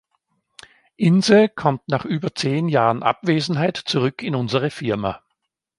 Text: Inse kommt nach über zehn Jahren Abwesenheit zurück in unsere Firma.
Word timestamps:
Inse 0.95 1.47
kommt 1.47 1.87
nach 1.87 2.05
über 2.05 2.33
zehn 2.33 2.67
Jahren 2.69 3.03
Abwesenheit 3.03 3.77
zurück 3.77 4.23
in 4.23 4.33
unsere 4.33 4.71
Firma. 4.71 5.21